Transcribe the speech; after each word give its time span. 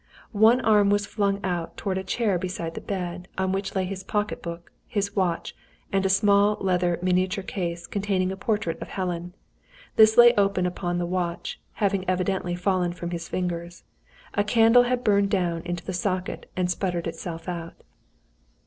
One 0.31 0.61
arm 0.61 0.89
was 0.89 1.05
flung 1.05 1.39
out 1.43 1.77
toward 1.77 1.99
a 1.99 2.03
chair 2.03 2.39
beside 2.39 2.73
the 2.73 2.81
bed, 2.81 3.27
on 3.37 3.51
which 3.51 3.75
lay 3.75 3.85
his 3.85 4.03
pocket 4.03 4.41
book, 4.41 4.71
his 4.87 5.15
watch, 5.15 5.55
and 5.93 6.03
a 6.03 6.09
small 6.09 6.57
leather 6.59 6.97
miniature 7.03 7.43
case 7.43 7.85
containing 7.85 8.31
a 8.31 8.35
portrait 8.35 8.81
of 8.81 8.87
Helen. 8.87 9.35
This 9.97 10.17
lay 10.17 10.33
open 10.33 10.65
upon 10.65 10.97
the 10.97 11.05
watch, 11.05 11.59
having 11.73 12.03
evidently 12.09 12.55
fallen 12.55 12.93
from 12.93 13.11
his 13.11 13.29
fingers. 13.29 13.83
A 14.33 14.43
candle 14.43 14.85
had 14.89 15.03
burned 15.03 15.29
down 15.29 15.61
into 15.65 15.85
the 15.85 15.93
socket, 15.93 16.49
and 16.57 16.71
spluttered 16.71 17.05
itself 17.05 17.47
out. 17.47 17.75